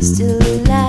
[0.00, 0.87] still alive.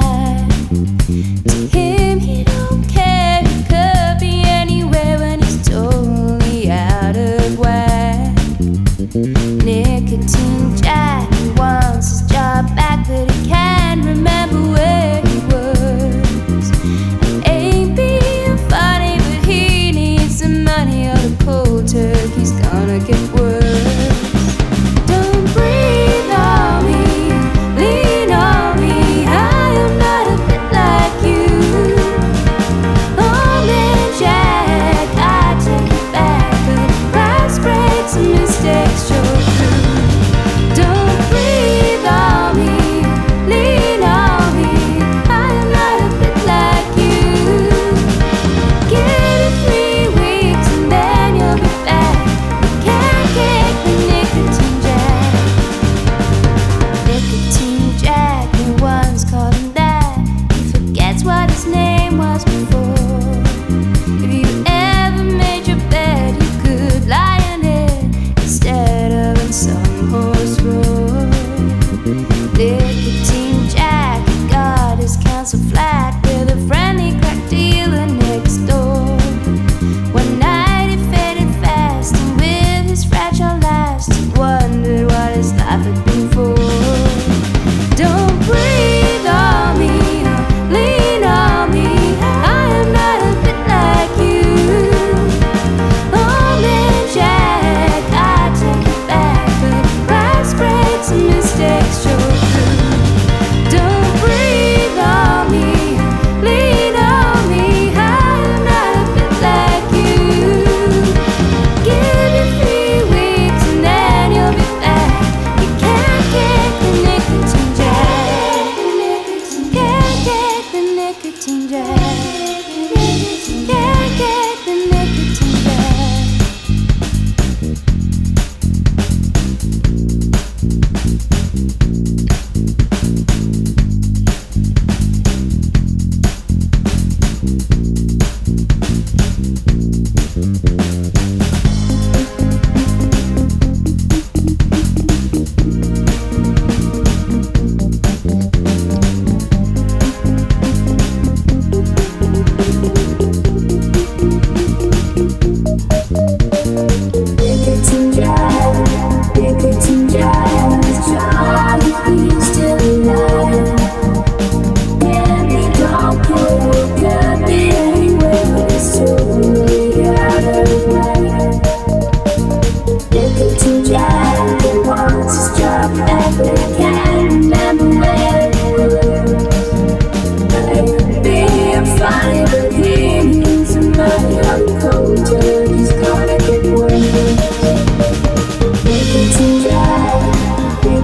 [75.54, 78.19] a flat with a friendly crack dealer.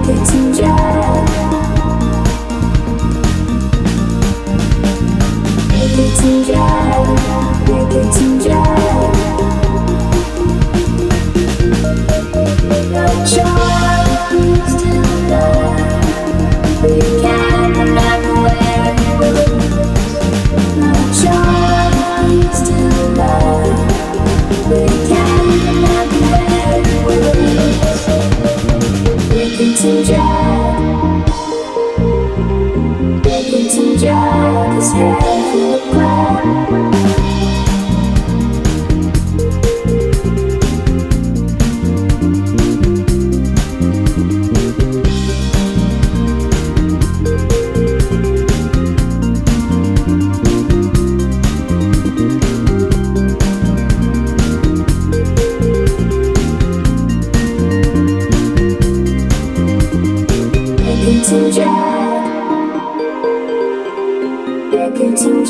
[0.06, 0.76] Make it ginger,
[7.66, 8.55] make it ginger.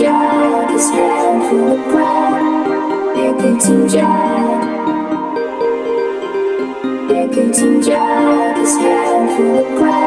[0.06, 3.17] Jack is hanging from the ground.
[3.17, 4.06] Nicotine Jack.
[9.37, 10.06] The.